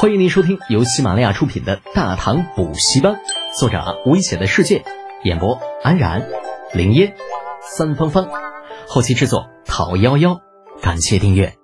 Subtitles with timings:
[0.00, 3.14] 欢迎您收听由喜马拉雅出品的《大唐补习班》，
[3.58, 4.84] 作者危险的世界，
[5.24, 6.28] 演播安然、
[6.72, 7.16] 林烟、
[7.60, 8.28] 三芳芳，
[8.86, 10.40] 后期制作陶幺幺。
[10.80, 11.56] 感谢订阅。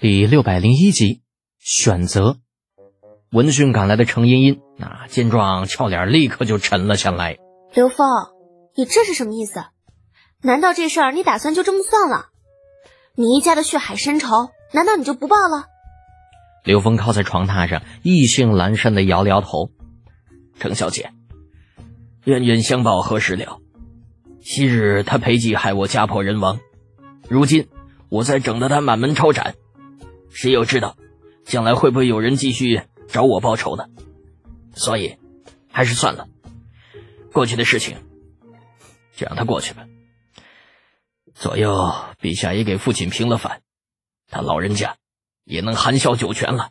[0.00, 1.20] 第六百零一集，
[1.58, 2.38] 选择。
[3.30, 7.36] 闻讯赶来的程茵茵，那见状俏脸立刻就沉了下来。
[7.74, 8.08] 刘峰，
[8.74, 9.66] 你这是什么意思？
[10.40, 12.28] 难道这事儿你打算就这么算了？
[13.14, 15.66] 你一家的血海深仇，难道你就不报了？
[16.68, 19.70] 刘峰靠在床榻上，意兴阑珊的摇了摇头。
[20.60, 21.14] 程小姐，
[22.24, 23.62] 冤冤相报何时了？
[24.42, 26.60] 昔日他裴寂害我家破人亡，
[27.26, 27.68] 如今
[28.10, 29.54] 我再整得他满门抄斩，
[30.28, 30.98] 谁又知道
[31.42, 33.86] 将来会不会有人继续找我报仇呢？
[34.74, 35.16] 所以，
[35.72, 36.28] 还是算了，
[37.32, 37.96] 过去的事情
[39.16, 39.86] 就让他过去吧。
[41.32, 43.62] 左右陛下也给父亲平了反，
[44.28, 44.96] 他老人家。
[45.48, 46.70] 也能含笑九泉了。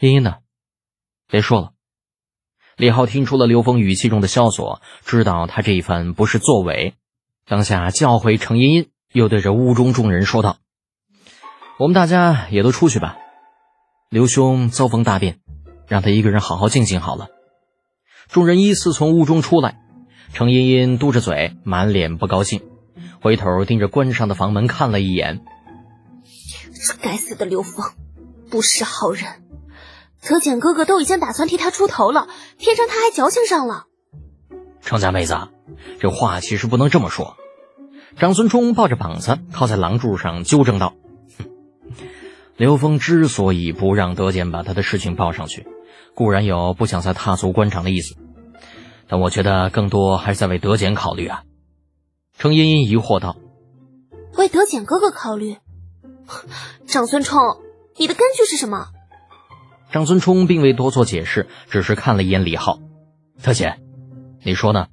[0.00, 0.36] 茵茵呢？
[1.26, 1.72] 别说了。
[2.76, 6.94] 李浩听出了刘峰语气中的萧索，知道他这一番不是作伪，
[7.46, 10.58] 当下叫回程茵茵，又对着屋中众人说道
[11.80, 13.16] ：“我们大家也都出去吧。
[14.10, 15.40] 刘兄遭逢大变，
[15.88, 17.28] 让他一个人好好静静好了。”
[18.28, 19.80] 众人依次从屋中出来，
[20.34, 22.60] 程茵茵嘟着嘴，满脸不高兴，
[23.22, 25.44] 回头盯着关上的房门看了一眼。
[26.80, 27.84] 这该死的刘峰，
[28.50, 29.24] 不是好人。
[30.22, 33.86] 德简哥哥都已经打算替他出头了，偏生他还矫情上了。
[34.80, 35.36] 程家妹子，
[36.00, 37.36] 这话其实不能这么说。
[38.16, 40.94] 长孙冲抱着膀子靠在廊柱上纠正道
[42.56, 45.66] ：“刘峰之所以不让德简把他的事情报上去，
[46.14, 48.16] 固然有不想再踏足官场的意思，
[49.08, 51.42] 但我觉得更多还是在为德简考虑啊。”
[52.38, 53.36] 程茵茵疑惑道
[54.36, 55.56] ：“为德简哥哥考虑？”
[56.86, 57.40] 长孙冲，
[57.96, 58.88] 你的根据是什么？
[59.90, 62.78] 长孙冲并未多做解释，只是看了一眼李浩。
[63.42, 63.78] 特姐，
[64.44, 64.88] 你说呢？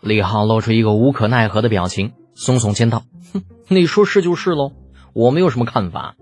[0.00, 4.72] 李浩露出一个无可奈何的表情，耸耸肩道：“哼，你说是就是喽，
[5.14, 6.16] 我没有什么看法。”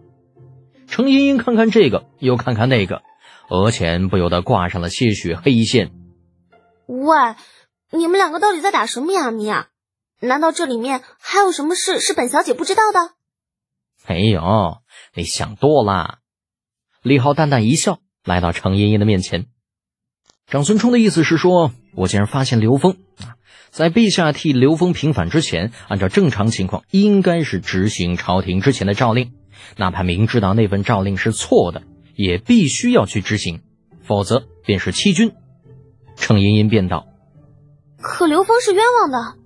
[0.87, 3.03] 程茵茵看看这个，又看看那个，
[3.49, 5.91] 额前不由得挂上了些许黑线。
[6.87, 7.35] 喂，
[7.91, 9.69] 你们两个到底在打什么哑谜啊？
[10.21, 13.13] 难道这里面还有什么事是本小姐不知道的？
[14.07, 14.79] 没有，
[15.15, 16.19] 你想多了。
[17.03, 19.47] 李浩淡淡一笑，来到程茵茵的面前。
[20.47, 23.37] 长孙冲的意思是说，我竟然发现刘峰啊，
[23.71, 29.33] 在陛下替刘峰平反之前，按照正常情况，应该是执行朝廷之前的诏令，
[29.77, 31.83] 哪怕明知道那份诏令是错的，
[32.15, 33.63] 也必须要去执行，
[34.03, 35.33] 否则便是欺君。
[36.17, 37.07] 程茵茵便道
[38.01, 39.39] ：“可刘峰是冤枉的。”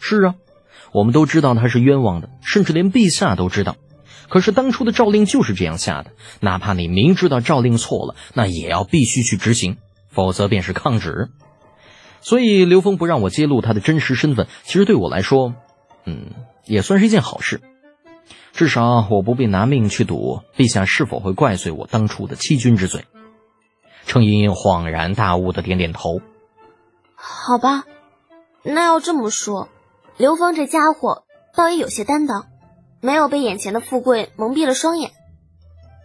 [0.00, 0.34] 是啊。
[0.94, 3.76] 我们都知道他是冤枉的，甚至连陛下都知道。
[4.28, 9.76] 可是当初的诏令就是这样下的，哪怕你明知道诏令错了，那也要必须去执行，
[10.08, 11.30] 否则便是抗旨。
[12.20, 15.54] 所以刘峰不让我揭露他的真实身份，其实对我来说，
[16.06, 16.30] 嗯，
[16.64, 17.60] 也算是一件好事。
[18.52, 23.04] 至少我不必拿命去赌陛下是否会怪罪我当初的欺君之罪。
[24.06, 26.20] 程茵茵恍然大悟的点点头。
[27.16, 27.84] 好吧，
[28.62, 29.68] 那要这么说。
[30.16, 31.24] 刘峰这家伙
[31.56, 32.46] 倒也有些担当，
[33.00, 35.10] 没有被眼前的富贵蒙蔽了双眼。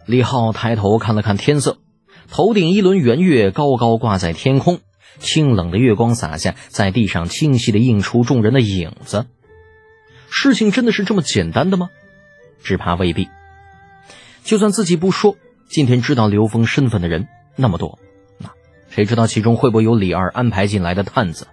[0.04, 1.78] 李浩抬头看了看天色，
[2.28, 4.80] 头顶一轮圆月高高挂在天空，
[5.20, 9.26] 清冷的月光洒下，在地上清晰的映出众人的影子。
[10.28, 11.90] 事情真的是这么简单的吗？
[12.64, 13.28] 只怕未必。
[14.42, 15.36] 就算自己不说，
[15.68, 18.00] 今天知道刘峰身份的人那么多，
[18.38, 18.50] 那
[18.88, 21.46] 谁知道其中会不会有李二安排进来的探子？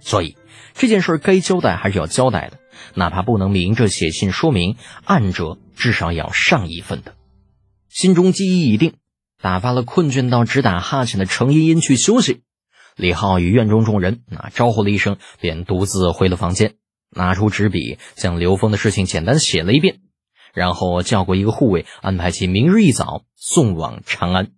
[0.00, 0.36] 所以。
[0.78, 2.58] 这件事该交代还是要交代的，
[2.92, 7.14] 哪怕不能明着写信说明，暗着至少要上一份的。
[7.88, 8.92] 心中记忆已定，
[9.40, 12.42] 打发了困倦到直打哈欠的程茵茵去休息。
[12.94, 16.74] 李浩与院中众人那招呼了一声，便独自回了房间，
[17.10, 20.00] 拿出纸笔，将刘峰的事情简单写了一遍，
[20.52, 24.52] 然后叫过一个护卫，安排其明日一早送往长安。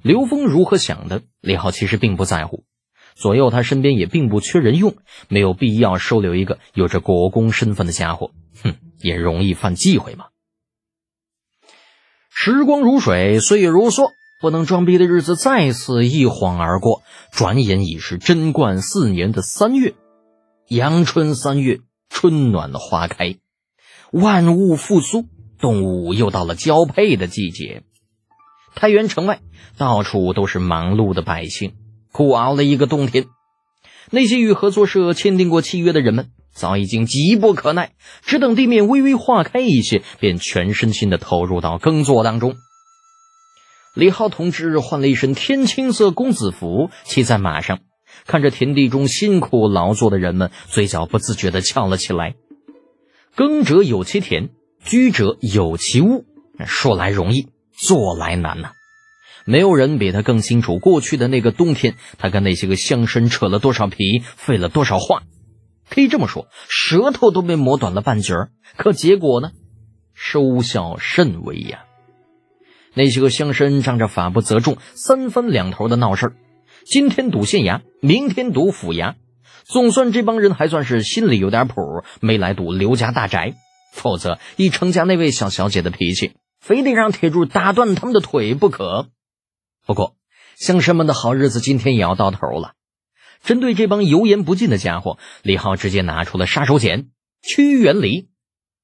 [0.00, 2.64] 刘峰如何想的，李浩其实并不在乎。
[3.14, 4.96] 左右他身边也并不缺人用，
[5.28, 8.30] 没有必要收留一个有着国公身份的家伙，
[8.62, 10.26] 哼，也容易犯忌讳嘛。
[12.30, 14.10] 时光如水，岁月如梭，
[14.40, 19.94] 不能装逼的日子再次一晃而过，转眼已是贞观四年的三月，
[20.66, 23.36] 阳春三月，春暖花开，
[24.10, 25.26] 万物复苏，
[25.60, 27.82] 动物又到了交配的季节。
[28.74, 29.40] 太原城外，
[29.76, 31.74] 到处都是忙碌的百姓。
[32.12, 33.26] 苦熬了一个冬天，
[34.10, 37.92] 那些与合作社签订过契约的人们早已经急不可耐，
[38.22, 42.54] 只等地面微微化开一些，便全身心的投入到耕作当中。
[43.94, 47.80] 李浩同志换了一身天青色公子服，骑在马上，
[48.26, 52.34] 看着田地中辛苦劳作的人们，嘴角不自觉地翘了起来。
[53.34, 54.50] 耕者有其田，
[54.84, 56.26] 居者有其屋。
[56.66, 58.72] 说来容易，做来难呐。
[59.44, 65.22] 没有人比他更清楚过去的那个冬天，他跟那些个乡绅扯了多少皮，费了多少话。
[65.90, 68.50] 可以这么说，舌头都被磨短了半截儿。
[68.76, 69.50] 可结果呢，
[70.14, 71.84] 收效甚微呀。
[72.94, 76.32] 那些个乡绅仗着法不责众，三番两头的闹事儿，
[76.84, 79.14] 今天堵县衙，明天堵府衙。
[79.64, 83.54] 总算这帮人还算是心里有点谱，没来堵刘家大宅。
[83.92, 89.08] 否则，以程家那位小小姐的脾气，非得让铁柱打断他们的腿不可。
[89.86, 90.14] 不过，
[90.56, 92.74] 乡绅们的好日子今天也要到头了。
[93.42, 97.08] 针对这帮油盐不进的家伙，李浩直接拿出了杀手锏——
[97.42, 98.28] 屈原离。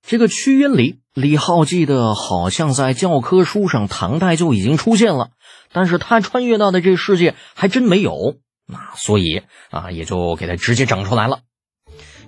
[0.04, 5.30] 这个屈原离，李浩记得好像在教科书上唐代就已经出现了，
[5.72, 8.36] 但是他穿越到的这世界还真没有。
[8.66, 11.40] 那所以啊，也就给他直接整出来了。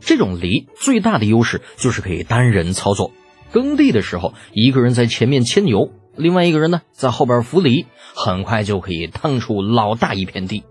[0.01, 3.13] 这种犁最大的优势就是可以单人操作，
[3.51, 5.91] 耕地的时候，一个人在前面牵牛。
[6.21, 10.63] 另外一个人呢，在后边扶犁，很快就可以趟出老大一片地。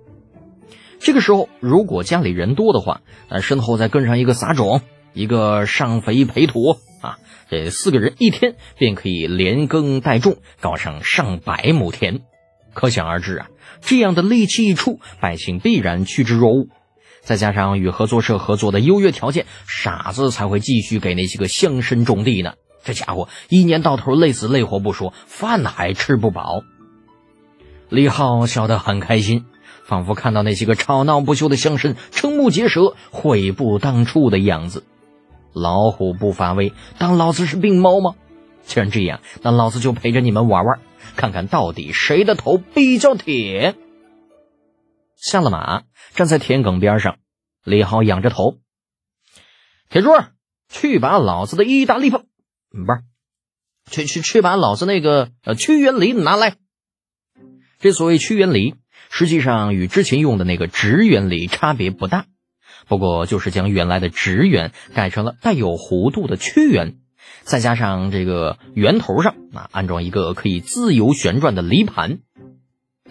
[1.00, 4.82] 这个时候，如果家里人多的话，那身后再跟上一个撒种，
[5.14, 7.18] 一个上肥培土啊，
[7.50, 12.22] 这四个人一天便可以连耕带种，搞上上百亩田。
[12.74, 13.48] 可想而知啊，
[13.82, 16.68] 这样的力气一出，百姓必然趋之若鹜。
[17.22, 22.54] 再加上与合作社合作的优越条件，傻子才会继续给那些个乡绅种地呢。
[22.84, 26.64] 这家伙一年到头累死累活不说，饭还吃不饱。
[27.90, 29.46] 李浩笑得很开心，
[29.84, 34.86] 仿佛看到那些个吵闹不休的乡绅瞠目结舌、悔不当初的样子。
[35.54, 38.16] 老虎不发威，当老子是病猫吗？
[38.64, 40.80] 既然这样，那老子就陪着你们玩玩，
[41.16, 43.76] 看看到底谁的头比较铁。
[45.16, 45.82] 下了马，
[46.14, 47.18] 站在田埂边上，
[47.66, 48.58] 李浩仰着头
[49.90, 50.12] ：“铁柱，
[50.70, 52.22] 去把老子的意大利炮。”
[52.72, 52.94] 不
[53.92, 56.56] 是，去去去，把老子那个呃屈原犁拿来。
[57.80, 58.76] 这所谓屈原犁，
[59.10, 62.26] 实际上与之前用的那个直原犁差别不大，
[62.88, 66.98] 不过就是将原来的直圆改成了带有弧度的曲圆，
[67.44, 72.20] 再加上这个圆头上啊安装一个可以自由旋转的犁盘。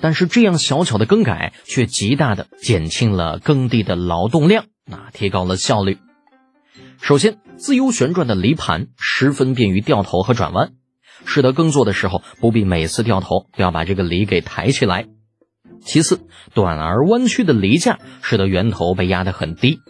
[0.00, 5.99] 但是这样小巧的更改，却极大的减轻了耕地的劳动量，啊，提高了效率。
[7.00, 10.70] 首先，自由旋转的犁盘十分便于掉头和转弯，
[11.26, 15.06] 使得耕作的时候不必每次掉头都要把这个犁给抬起来。
[15.81, 16.20] 其次，
[16.55, 19.81] 短而弯曲的犁架使得圆头被压得很低，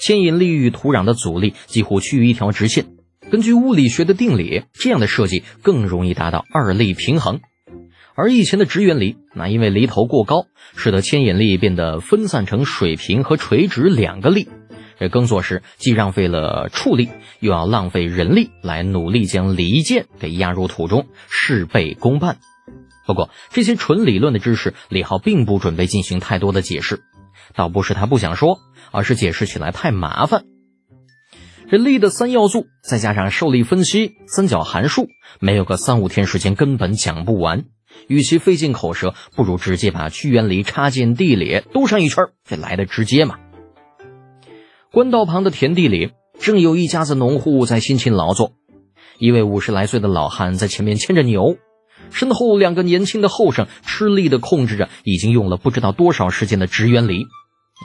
[0.00, 2.86] 牵引力与土壤的阻力几乎趋于一条直线。
[3.30, 7.40] 根据物理学的定理，这样的设计更容易达到二力平衡。
[8.14, 14.48] 而以前的直圆犁，那因为犁头过高，使得牵引力变得分散成水平和垂直两个力。
[14.98, 17.08] 这耕作时既浪费了畜力，
[17.40, 22.38] 又要浪费人力来努力将犁剑给压入土中，事倍功半。
[23.06, 27.00] 不过这些纯理论的知识，李浩并不准备进行太多的解释，
[27.54, 28.58] 倒不是他不想说，
[28.90, 30.44] 而是解释起来太麻烦。
[31.70, 35.06] 这力的三要素，再加上受力分析、三角函数，
[35.38, 37.64] 没有个三五天时间根本讲不完。
[38.08, 43.38] 与其费尽口舌，不如直接把屈原犁插进地里兜上一圈，这来的直接嘛。
[44.90, 48.52] 官道旁的田地里，正有一家子农户在辛勤劳作。
[49.18, 51.58] 一位五十来岁的老汉在前面牵着牛，
[52.10, 57.26] 身后两个年轻的后生吃力地控制着已经用了不知道多少时间的直原犁。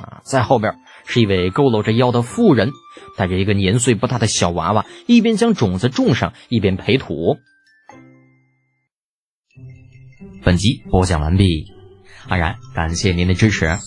[0.02, 2.72] 啊，在后边是一位佝偻着腰的妇人，
[3.18, 7.38] 带着一个年岁不大的小娃娃，一边将种子种上，一边培土。
[10.42, 11.66] 本集播讲完毕，
[12.28, 13.78] 安然感谢您的支持。